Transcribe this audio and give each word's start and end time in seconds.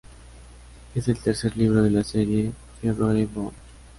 Es 0.95 1.07
el 1.09 1.19
tercer 1.19 1.55
libro 1.55 1.83
de 1.83 1.91
la 1.91 2.03
serie 2.03 2.45
de 2.45 2.51
"Theodore 2.81 3.27
Boone". 3.27 3.51